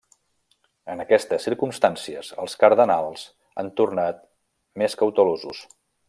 En 0.93 1.03
aquestes 1.03 1.43
circumstàncies, 1.49 2.31
els 2.45 2.57
cardenals 2.65 3.27
han 3.63 3.69
tornat 3.83 4.27
més 4.83 4.97
cautelosos. 5.03 5.63